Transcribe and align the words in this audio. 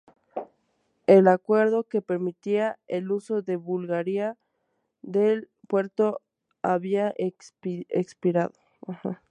El 1.05 1.27
acuerdo 1.27 1.83
que 1.83 2.01
permitía 2.01 2.79
el 2.87 3.11
uso 3.11 3.43
de 3.43 3.55
Bulgaria 3.55 4.35
del 5.03 5.47
puerto 5.67 6.21
había 6.63 7.13
expirado. 7.17 8.51